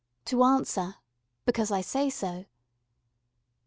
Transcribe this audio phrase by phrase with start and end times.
[0.25, 0.95] to answer
[1.45, 2.45] "Because I say so."